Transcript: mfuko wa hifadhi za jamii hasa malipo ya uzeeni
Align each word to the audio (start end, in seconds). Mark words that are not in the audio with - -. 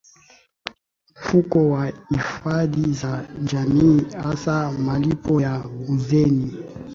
mfuko 1.15 1.69
wa 1.69 1.93
hifadhi 2.09 2.93
za 2.93 3.25
jamii 3.41 4.01
hasa 4.23 4.71
malipo 4.71 5.41
ya 5.41 5.63
uzeeni 5.89 6.57